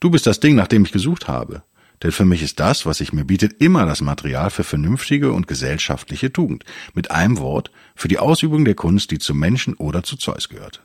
[0.00, 1.62] du bist das Ding, nach dem ich gesucht habe.
[2.02, 5.48] Denn für mich ist das, was sich mir bietet, immer das Material für vernünftige und
[5.48, 6.64] gesellschaftliche Tugend.
[6.94, 10.82] Mit einem Wort, für die Ausübung der Kunst, die zum Menschen oder zu Zeus gehört.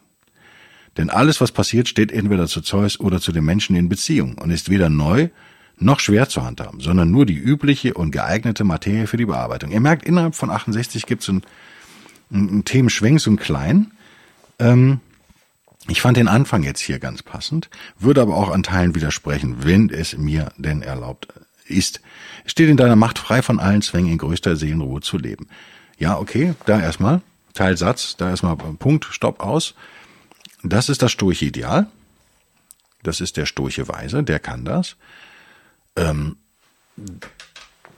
[0.97, 4.51] Denn alles, was passiert, steht entweder zu Zeus oder zu den Menschen in Beziehung und
[4.51, 5.29] ist weder neu
[5.81, 9.71] noch schwer zu handhaben, sondern nur die übliche und geeignete Materie für die Bearbeitung.
[9.71, 11.43] Ihr merkt, innerhalb von 68 gibt es einen,
[12.31, 13.91] einen Themenschwenk, so einen kleinen.
[14.59, 14.99] Ähm,
[15.87, 19.89] ich fand den Anfang jetzt hier ganz passend, würde aber auch an Teilen widersprechen, wenn
[19.89, 21.27] es mir denn erlaubt
[21.65, 22.01] ist.
[22.45, 25.47] Steht in deiner Macht frei von allen Zwängen in größter Seelenruhe zu leben.
[25.97, 27.21] Ja, okay, da erstmal,
[27.53, 29.73] Teilsatz, da erstmal Punkt, Stopp aus.
[30.63, 31.87] Das ist das stoische Ideal.
[33.03, 34.95] Das ist der stoische Weise, der kann das.
[35.95, 36.37] Ähm,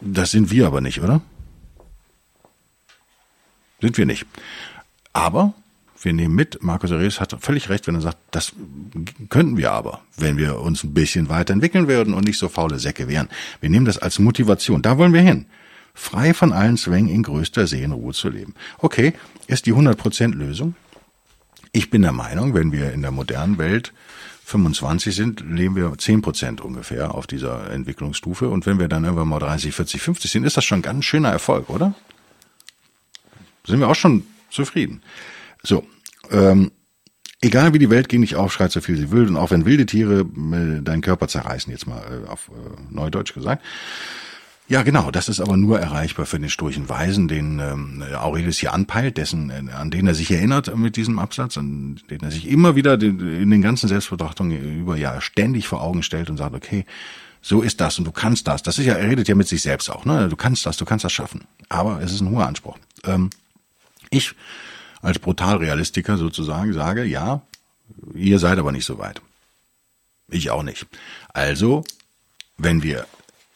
[0.02, 1.22] das sind wir aber nicht, oder?
[3.82, 4.26] Sind wir nicht.
[5.14, 5.54] Aber
[6.02, 8.54] wir nehmen mit, Markus Aurelius hat völlig recht, wenn er sagt, das
[9.30, 13.08] könnten wir aber, wenn wir uns ein bisschen weiterentwickeln würden und nicht so faule Säcke
[13.08, 13.30] wären.
[13.62, 14.82] Wir nehmen das als Motivation.
[14.82, 15.46] Da wollen wir hin.
[15.94, 18.56] Frei von allen Zwängen in größter Seelenruhe zu leben.
[18.80, 19.14] Okay,
[19.48, 20.76] ist die 100% Lösung.
[21.72, 23.94] Ich bin der Meinung, wenn wir in der modernen Welt
[24.46, 28.50] 25 sind, leben wir 10 Prozent ungefähr auf dieser Entwicklungsstufe.
[28.50, 31.06] Und wenn wir dann irgendwann mal 30, 40, 50 sind, ist das schon ein ganz
[31.06, 31.94] schöner Erfolg, oder?
[33.66, 35.02] Sind wir auch schon zufrieden.
[35.64, 35.88] So,
[36.30, 36.72] ähm,
[37.42, 39.86] egal wie die Welt gegen dich aufschreit, so viel sie will, und auch wenn wilde
[39.86, 43.64] Tiere äh, deinen Körper zerreißen, jetzt mal äh, auf äh, Neudeutsch gesagt.
[44.70, 48.74] Ja, genau, das ist aber nur erreichbar für den sturchen Weisen, den ähm, Aurelius hier
[48.74, 52.48] anpeilt, dessen, äh, an den er sich erinnert mit diesem Absatz, an den er sich
[52.48, 56.86] immer wieder in den ganzen Selbstbetrachtungen über ja ständig vor Augen stellt und sagt, okay,
[57.42, 58.64] so ist das und du kannst das.
[58.64, 60.30] Das ist ja, er redet ja mit sich selbst auch, ne?
[60.30, 61.44] Du kannst das, du kannst das schaffen.
[61.68, 62.78] Aber es ist ein hoher Anspruch.
[63.04, 63.30] Ähm,
[64.10, 64.34] ich
[65.02, 67.42] als Brutalrealistiker sozusagen sage, ja,
[68.16, 69.22] ihr seid aber nicht so weit.
[70.30, 70.88] Ich auch nicht.
[71.34, 71.84] Also,
[72.58, 73.06] wenn wir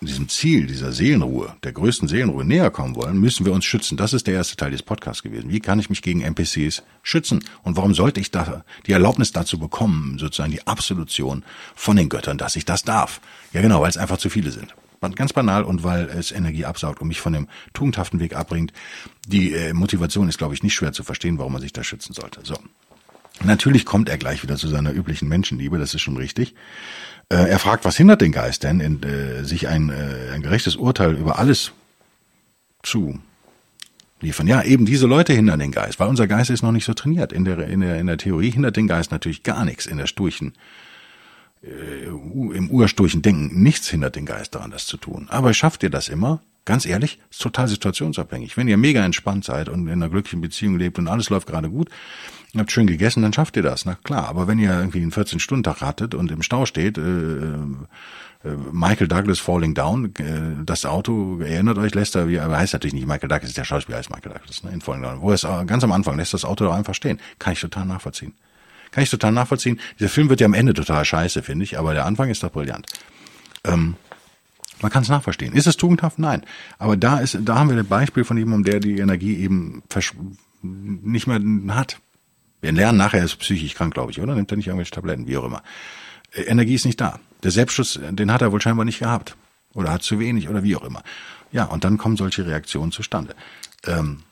[0.05, 3.97] diesem Ziel, dieser Seelenruhe, der größten Seelenruhe näher kommen wollen, müssen wir uns schützen.
[3.97, 5.49] Das ist der erste Teil des Podcasts gewesen.
[5.49, 7.43] Wie kann ich mich gegen NPCs schützen?
[7.63, 12.37] Und warum sollte ich da die Erlaubnis dazu bekommen, sozusagen die Absolution von den Göttern,
[12.37, 13.21] dass ich das darf?
[13.53, 14.75] Ja genau, weil es einfach zu viele sind.
[15.15, 18.73] Ganz banal und weil es Energie absaugt und mich von dem tugendhaften Weg abbringt.
[19.27, 22.13] Die äh, Motivation ist, glaube ich, nicht schwer zu verstehen, warum man sich da schützen
[22.13, 22.41] sollte.
[22.43, 22.55] So.
[23.43, 26.55] Natürlich kommt er gleich wieder zu seiner üblichen Menschenliebe, das ist schon richtig.
[27.29, 30.75] Äh, er fragt, was hindert den Geist denn, in, äh, sich ein, äh, ein gerechtes
[30.75, 31.73] Urteil über alles
[32.83, 33.19] zu
[34.21, 34.47] liefern?
[34.47, 37.33] Ja, eben diese Leute hindern den Geist, weil unser Geist ist noch nicht so trainiert.
[37.33, 40.07] In der, in der, in der Theorie hindert den Geist natürlich gar nichts in der
[40.07, 40.53] sturchen,
[41.67, 43.61] im ursturchen Denken.
[43.61, 45.27] Nichts hindert den Geist daran, das zu tun.
[45.29, 46.41] Aber schafft ihr das immer?
[46.65, 48.57] Ganz ehrlich, ist total situationsabhängig.
[48.57, 51.69] Wenn ihr mega entspannt seid und in einer glücklichen Beziehung lebt und alles läuft gerade
[51.69, 51.89] gut,
[52.57, 54.27] habt schön gegessen, dann schafft ihr das, na klar.
[54.27, 59.39] Aber wenn ihr irgendwie einen 14-Stunden-Tag hattet und im Stau steht, äh, äh, Michael Douglas
[59.39, 63.29] Falling Down, äh, das Auto, erinnert euch, lässt er, wie, aber heißt natürlich nicht Michael
[63.29, 65.21] Douglas, ist der Schauspieler, heißt Michael Douglas, ne, in Falling Down.
[65.21, 67.19] Wo es äh, ganz am Anfang lässt das Auto doch einfach stehen.
[67.39, 68.33] Kann ich total nachvollziehen.
[68.97, 69.79] Kann ich total nachvollziehen.
[69.99, 72.51] Dieser Film wird ja am Ende total scheiße, finde ich, aber der Anfang ist doch
[72.51, 72.87] brillant.
[73.63, 73.93] Ähm,
[74.81, 75.53] man kann es nachverstehen.
[75.53, 76.17] Ist es tugendhaft?
[76.17, 76.41] Nein.
[76.79, 79.83] Aber da ist, da haben wir ein Beispiel von jemandem, der die Energie eben
[80.63, 81.99] nicht mehr hat.
[82.61, 84.33] Wir lernen nachher, er ist psychisch krank, glaube ich, oder?
[84.33, 85.61] Nimmt er nicht irgendwelche Tabletten, wie auch immer.
[86.31, 87.19] Äh, Energie ist nicht da.
[87.43, 89.35] Der Selbstschutz, den hat er wohl scheinbar nicht gehabt.
[89.75, 91.03] Oder hat zu wenig oder wie auch immer.
[91.51, 93.35] Ja, und dann kommen solche Reaktionen zustande.
[93.85, 94.23] Ähm,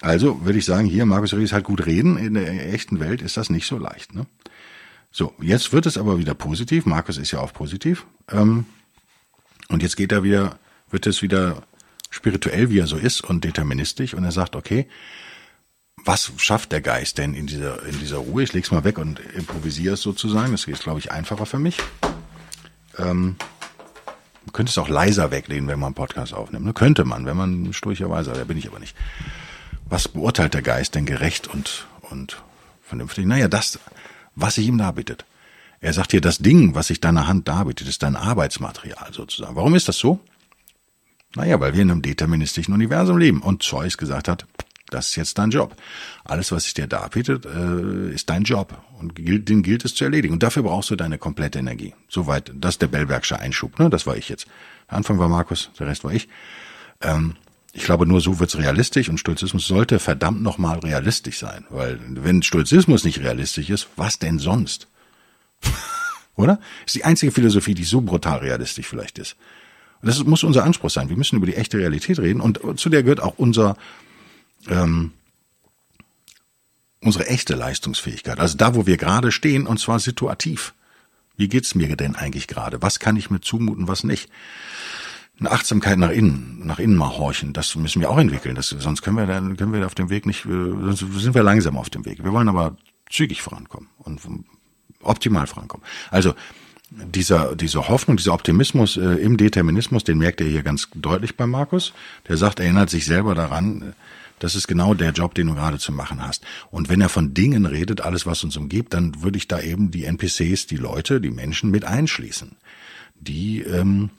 [0.00, 2.16] also würde ich sagen, hier, Markus Ries halt gut reden.
[2.16, 4.14] In der echten Welt ist das nicht so leicht.
[4.14, 4.26] Ne?
[5.10, 6.86] So, jetzt wird es aber wieder positiv.
[6.86, 8.06] Markus ist ja auch positiv.
[8.30, 8.66] Ähm,
[9.68, 10.58] und jetzt geht er wieder,
[10.90, 11.62] wird es wieder
[12.10, 14.14] spirituell, wie er so ist und deterministisch.
[14.14, 14.86] Und er sagt, okay,
[16.04, 18.44] was schafft der Geist denn in dieser, in dieser Ruhe?
[18.44, 20.52] Ich leg's mal weg und improvisiere es sozusagen.
[20.52, 21.76] Das ist, glaube ich, einfacher für mich.
[22.98, 23.36] Ähm,
[24.52, 26.64] könnte es auch leiser weglehnen, wenn man einen Podcast aufnimmt.
[26.64, 26.72] Ne?
[26.72, 28.96] Könnte man, wenn man sturcherweise, da bin ich aber nicht.
[29.88, 32.42] Was beurteilt der Geist denn gerecht und, und
[32.82, 33.26] vernünftig?
[33.26, 33.78] Naja, das,
[34.34, 35.24] was sich ihm darbietet.
[35.80, 39.56] Er sagt hier, das Ding, was sich deiner Hand darbietet, ist dein Arbeitsmaterial sozusagen.
[39.56, 40.20] Warum ist das so?
[41.36, 44.46] Naja, weil wir in einem deterministischen Universum leben und Zeus gesagt hat,
[44.90, 45.76] das ist jetzt dein Job.
[46.24, 50.32] Alles, was sich dir darbietet, äh, ist dein Job und den gilt es zu erledigen.
[50.32, 51.94] Und dafür brauchst du deine komplette Energie.
[52.08, 53.90] Soweit, das ist der Bellbergsche Einschub, ne?
[53.90, 54.46] Das war ich jetzt.
[54.90, 56.28] Der Anfang war Markus, der Rest war ich.
[57.02, 57.36] Ähm,
[57.78, 61.64] ich glaube, nur so wird's realistisch und Stolzismus sollte verdammt nochmal realistisch sein.
[61.70, 64.88] Weil wenn Stolzismus nicht realistisch ist, was denn sonst?
[66.34, 66.58] Oder?
[66.86, 69.36] Ist die einzige Philosophie, die so brutal realistisch vielleicht ist.
[70.02, 71.08] Das muss unser Anspruch sein.
[71.08, 73.76] Wir müssen über die echte Realität reden und zu der gehört auch unser
[74.66, 75.12] ähm,
[77.00, 78.40] unsere echte Leistungsfähigkeit.
[78.40, 80.74] Also da, wo wir gerade stehen, und zwar situativ.
[81.36, 82.82] Wie geht's mir denn eigentlich gerade?
[82.82, 84.28] Was kann ich mir zumuten, was nicht?
[85.40, 88.56] Eine Achtsamkeit nach innen, nach innen mal horchen, das müssen wir auch entwickeln.
[88.56, 91.42] Das, sonst können wir dann, können wir auf dem Weg nicht, äh, sonst sind wir
[91.42, 92.24] langsam auf dem Weg.
[92.24, 92.76] Wir wollen aber
[93.08, 94.20] zügig vorankommen und
[95.00, 95.86] optimal vorankommen.
[96.10, 96.34] Also
[96.90, 101.46] dieser, diese Hoffnung, dieser Optimismus äh, im Determinismus, den merkt er hier ganz deutlich bei
[101.46, 101.92] Markus.
[102.28, 103.94] Der sagt, er erinnert sich selber daran,
[104.38, 106.44] das ist genau der Job, den du gerade zu machen hast.
[106.70, 109.90] Und wenn er von Dingen redet, alles, was uns umgibt, dann würde ich da eben
[109.90, 112.56] die NPCs, die Leute, die Menschen mit einschließen,
[113.20, 114.10] die ähm,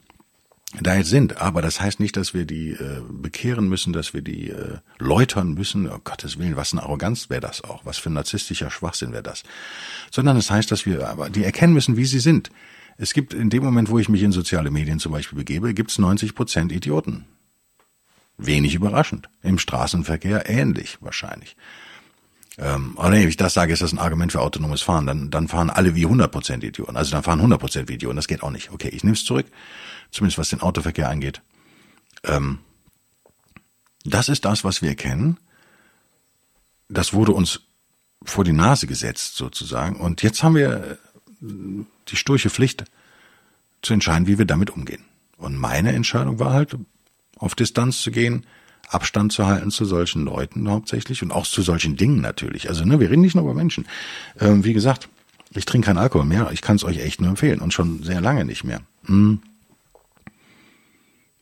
[0.80, 1.42] da jetzt sind.
[1.42, 5.54] Aber das heißt nicht, dass wir die äh, bekehren müssen, dass wir die äh, läutern
[5.54, 5.90] müssen.
[5.90, 7.86] Oh Gottes Willen, was eine Arroganz wäre das auch.
[7.86, 9.44] Was für ein narzisstischer Schwachsinn wäre das.
[10.12, 12.52] Sondern es das heißt, dass wir aber die erkennen müssen, wie sie sind.
[12.98, 15.92] Es gibt in dem Moment, wo ich mich in soziale Medien zum Beispiel begebe, gibt
[15.92, 17.26] es 90 Prozent Idioten.
[18.38, 19.30] Wenig überraschend.
[19.42, 21.56] Im Straßenverkehr ähnlich wahrscheinlich.
[22.58, 25.08] Ähm, aber wenn ich das sage, ist das ein Argument für autonomes Fahren.
[25.08, 26.98] Dann, dann fahren alle wie 100% Idioten.
[26.98, 28.18] Also dann fahren 100% Idioten.
[28.18, 28.72] Das geht auch nicht.
[28.72, 29.46] Okay, ich nehme es zurück.
[30.12, 31.42] Zumindest was den Autoverkehr angeht.
[32.24, 32.60] Ähm,
[34.04, 35.38] das ist das, was wir kennen.
[36.88, 37.62] Das wurde uns
[38.24, 39.98] vor die Nase gesetzt sozusagen.
[39.98, 40.98] Und jetzt haben wir
[41.42, 42.86] die sturche Pflicht
[43.82, 45.06] zu entscheiden, wie wir damit umgehen.
[45.38, 46.76] Und meine Entscheidung war halt,
[47.38, 48.46] auf Distanz zu gehen,
[48.90, 52.68] Abstand zu halten zu solchen Leuten hauptsächlich und auch zu solchen Dingen natürlich.
[52.68, 53.88] Also ne, wir reden nicht nur über Menschen.
[54.40, 55.08] Ähm, wie gesagt,
[55.52, 56.50] ich trinke keinen Alkohol mehr.
[56.52, 58.82] Ich kann es euch echt nur empfehlen und schon sehr lange nicht mehr.
[59.06, 59.42] Hm.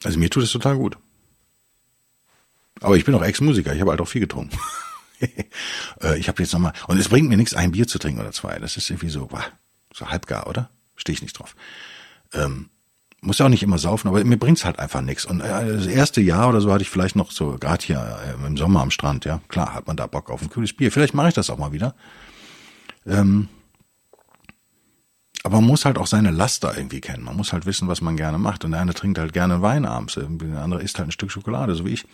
[0.03, 0.97] Also mir tut es total gut.
[2.81, 3.73] Aber ich bin auch Ex-Musiker.
[3.73, 4.57] Ich habe halt auch viel getrunken.
[5.99, 8.31] Äh, ich habe jetzt nochmal und es bringt mir nichts, ein Bier zu trinken oder
[8.31, 8.59] zwei.
[8.59, 9.43] Das ist irgendwie so, boah,
[9.91, 10.69] so halbgar, oder?
[10.95, 11.55] Stehe ich nicht drauf.
[12.33, 12.69] Ähm,
[13.21, 15.25] muss ja auch nicht immer saufen, aber mir bringt's halt einfach nichts.
[15.25, 18.45] Und äh, das erste Jahr oder so hatte ich vielleicht noch so, gerade hier äh,
[18.45, 20.91] im Sommer am Strand, ja, klar hat man da Bock auf ein kühles Bier.
[20.91, 21.95] Vielleicht mache ich das auch mal wieder.
[23.07, 23.49] Ähm,
[25.47, 27.23] aber man muss halt auch seine Laster irgendwie kennen.
[27.23, 28.65] Man muss halt wissen, was man gerne macht.
[28.65, 31.73] Und der eine trinkt halt gerne Wein abends, der andere isst halt ein Stück Schokolade,
[31.73, 32.05] so wie ich.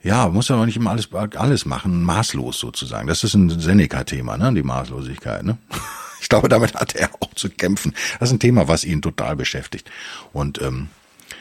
[0.00, 3.08] Ja, muss aber nicht immer alles, alles machen, maßlos sozusagen.
[3.08, 5.58] Das ist ein Seneca-Thema, ne, die Maßlosigkeit, ne.
[6.20, 7.92] Ich glaube, damit hat er auch zu kämpfen.
[8.18, 9.90] Das ist ein Thema, was ihn total beschäftigt.
[10.32, 10.88] Und ähm,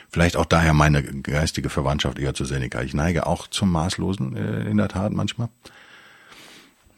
[0.09, 2.81] vielleicht auch daher meine geistige Verwandtschaft eher zu Seneca.
[2.81, 5.47] Ich neige auch zum Maßlosen äh, in der Tat manchmal.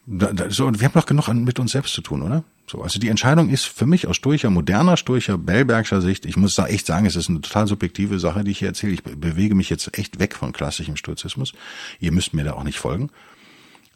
[0.07, 2.43] Da, da, so, wir haben doch genug an, mit uns selbst zu tun, oder?
[2.69, 6.55] So, also die Entscheidung ist für mich aus Sturcher, moderner Sturcher, Bellbergscher Sicht, ich muss
[6.55, 8.91] da echt sagen, es ist eine total subjektive Sache, die ich hier erzähle.
[8.91, 11.53] Ich bewege mich jetzt echt weg von klassischem Sturzismus.
[12.01, 13.09] Ihr müsst mir da auch nicht folgen.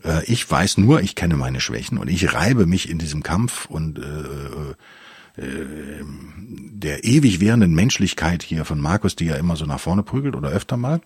[0.06, 3.66] Äh, ich weiß nur, ich kenne meine Schwächen und ich reibe mich in diesem Kampf
[3.66, 9.82] und äh, äh, der ewig währenden Menschlichkeit hier von Markus, die ja immer so nach
[9.82, 11.02] vorne prügelt oder öfter mal,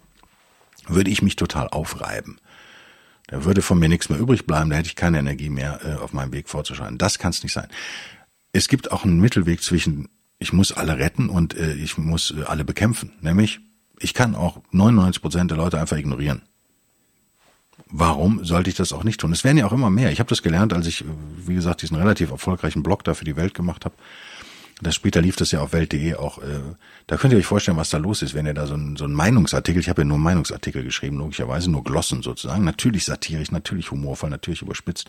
[0.88, 2.38] würde ich mich total aufreiben.
[3.28, 5.94] Da würde von mir nichts mehr übrig bleiben, da hätte ich keine Energie mehr, äh,
[5.96, 6.98] auf meinem Weg vorzuschreiten.
[6.98, 7.68] Das kann es nicht sein.
[8.52, 12.44] Es gibt auch einen Mittelweg zwischen, ich muss alle retten und äh, ich muss äh,
[12.44, 13.12] alle bekämpfen.
[13.22, 13.60] Nämlich,
[14.00, 16.44] ich kann auch 99 Prozent der Leute einfach ignorieren
[17.88, 19.32] warum sollte ich das auch nicht tun?
[19.32, 20.12] Es werden ja auch immer mehr.
[20.12, 21.04] Ich habe das gelernt, als ich,
[21.38, 23.96] wie gesagt, diesen relativ erfolgreichen Blog da für die Welt gemacht habe.
[24.82, 26.40] Das später lief das ja auf Welt.de auch.
[26.40, 26.60] Äh,
[27.08, 29.06] da könnt ihr euch vorstellen, was da los ist, wenn ihr da so ein, so
[29.06, 33.92] ein Meinungsartikel, ich habe ja nur Meinungsartikel geschrieben, logischerweise nur Glossen sozusagen, natürlich satirisch, natürlich
[33.92, 35.08] humorvoll, natürlich überspitzt.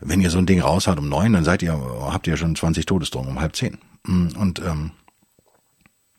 [0.00, 2.56] Wenn ihr so ein Ding raushaut um neun, dann seid ihr, habt ihr ja schon
[2.56, 3.78] 20 Todesdrohungen um halb zehn.
[4.04, 4.92] Mm, und ähm,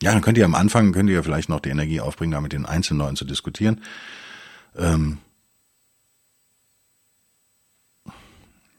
[0.04, 2.54] ja, dann könnt ihr am Anfang, könnt ihr vielleicht noch die Energie aufbringen, da mit
[2.54, 3.82] den einzelnen Leuten zu diskutieren.
[4.78, 5.18] Ähm,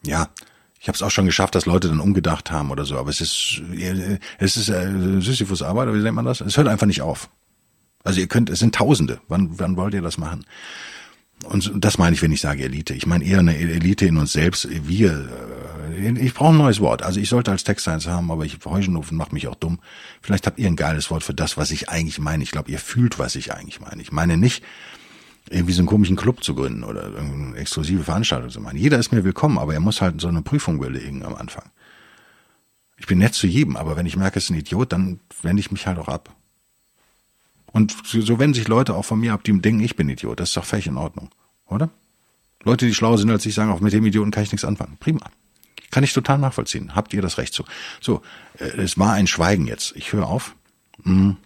[0.05, 0.29] ja,
[0.81, 3.21] ich habe es auch schon geschafft, dass Leute dann umgedacht haben oder so, aber es
[3.21, 3.61] ist
[4.39, 6.41] es ist äh, Sisyphus Arbeit, oder wie nennt man das?
[6.41, 7.29] Es hört einfach nicht auf.
[8.03, 9.21] Also ihr könnt, es sind Tausende.
[9.29, 10.47] Wann, wann wollt ihr das machen?
[11.45, 12.95] Und das meine ich, wenn ich sage Elite.
[12.95, 14.69] Ich meine eher eine Elite in uns selbst.
[14.71, 15.29] Wir,
[15.99, 17.03] äh, ich brauche ein neues Wort.
[17.03, 19.81] Also ich sollte als Text eins haben, aber ich Heuschenhofen macht mich auch dumm.
[20.23, 22.43] Vielleicht habt ihr ein geiles Wort für das, was ich eigentlich meine.
[22.43, 24.01] Ich glaube, ihr fühlt, was ich eigentlich meine.
[24.01, 24.63] Ich meine nicht,
[25.51, 28.79] irgendwie so einen komischen Club zu gründen oder eine exklusive Veranstaltung zu machen.
[28.79, 31.71] Jeder ist mir willkommen, aber er muss halt so eine Prüfung belegen am Anfang.
[32.97, 35.61] Ich bin nett zu jedem, aber wenn ich merke, es ist ein Idiot, dann wende
[35.61, 36.35] ich mich halt auch ab.
[37.73, 40.39] Und so wenden sich Leute auch von mir ab, die denken, ich bin Idiot.
[40.39, 41.31] Das ist doch völlig in Ordnung,
[41.67, 41.91] oder?
[42.63, 44.99] Leute, die schlauer sind als ich, sagen auch, mit dem Idioten kann ich nichts anfangen.
[45.01, 45.31] Prima.
[45.91, 46.95] Kann ich total nachvollziehen.
[46.95, 47.65] Habt ihr das Recht zu.
[48.01, 48.23] So,
[48.59, 49.97] äh, es war ein Schweigen jetzt.
[49.97, 50.55] Ich höre auf.
[51.03, 51.37] Hm.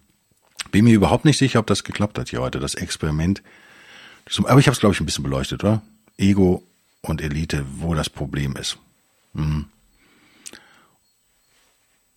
[0.71, 3.41] Bin mir überhaupt nicht sicher, ob das geklappt hat hier heute, das Experiment
[4.45, 5.81] aber ich habe es, glaube ich, ein bisschen beleuchtet, oder?
[6.17, 6.63] Ego
[7.01, 8.77] und Elite, wo das Problem ist.
[9.33, 9.65] Mhm.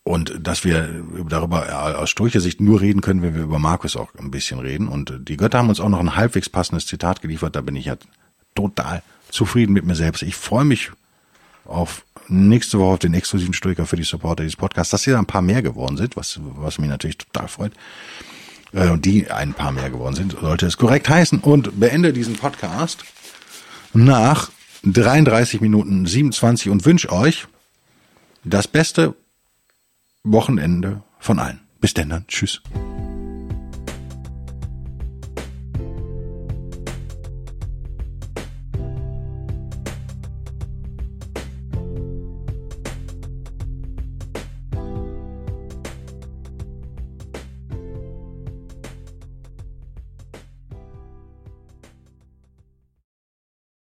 [0.04, 4.14] Und dass wir darüber aus Sturcher Sicht nur reden können, wenn wir über Markus auch
[4.14, 4.88] ein bisschen reden.
[4.88, 7.54] Und die Götter haben uns auch noch ein halbwegs passendes Zitat geliefert.
[7.54, 7.96] Da bin ich ja
[8.54, 10.22] total zufrieden mit mir selbst.
[10.22, 10.90] Ich freue mich
[11.66, 15.26] auf nächste Woche auf den exklusiven Stoiker für die Supporter dieses Podcasts, dass hier ein
[15.26, 17.72] paar mehr geworden sind, was, was mich natürlich total freut
[18.72, 21.40] äh, die ein paar mehr geworden sind, sollte es korrekt heißen.
[21.40, 23.04] Und beende diesen Podcast
[23.92, 24.50] nach
[24.84, 27.46] 33 Minuten 27 und wünsche euch
[28.44, 29.14] das beste
[30.22, 31.60] Wochenende von allen.
[31.80, 32.26] Bis denn dann.
[32.26, 32.60] Tschüss.